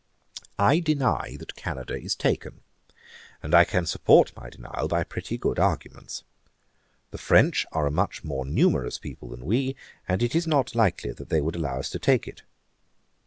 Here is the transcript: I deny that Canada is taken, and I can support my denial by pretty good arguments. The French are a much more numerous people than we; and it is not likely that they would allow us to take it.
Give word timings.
I 0.57 0.79
deny 0.79 1.37
that 1.37 1.53
Canada 1.55 1.95
is 1.95 2.15
taken, 2.15 2.61
and 3.43 3.53
I 3.53 3.65
can 3.65 3.85
support 3.85 4.35
my 4.35 4.49
denial 4.49 4.87
by 4.87 5.03
pretty 5.03 5.37
good 5.37 5.59
arguments. 5.59 6.23
The 7.11 7.19
French 7.19 7.67
are 7.71 7.85
a 7.85 7.91
much 7.91 8.23
more 8.23 8.43
numerous 8.43 8.97
people 8.97 9.29
than 9.29 9.45
we; 9.45 9.75
and 10.07 10.23
it 10.23 10.33
is 10.33 10.47
not 10.47 10.73
likely 10.73 11.11
that 11.11 11.29
they 11.29 11.39
would 11.39 11.55
allow 11.55 11.77
us 11.77 11.91
to 11.91 11.99
take 11.99 12.27
it. 12.27 12.41